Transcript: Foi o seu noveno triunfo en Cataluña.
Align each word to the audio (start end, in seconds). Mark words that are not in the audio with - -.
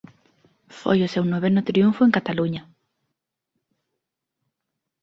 Foi 0.79 0.97
o 1.03 1.11
seu 1.13 1.23
noveno 1.33 1.61
triunfo 1.69 2.01
en 2.03 2.15
Cataluña. 2.17 2.61